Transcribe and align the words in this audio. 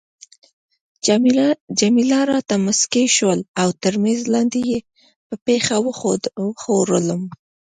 جميله 1.81 2.19
راته 2.31 2.55
مسکی 2.65 3.05
شول 3.15 3.39
او 3.61 3.69
تر 3.81 3.93
میز 4.03 4.21
لاندي 4.33 4.61
يې 4.71 4.79
په 5.27 5.35
پښه 5.45 5.75
وښورولم. 5.85 7.21